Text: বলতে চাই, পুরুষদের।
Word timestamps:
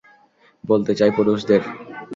বলতে 0.63 0.91
চাই, 0.95 1.11
পুরুষদের। 1.17 1.61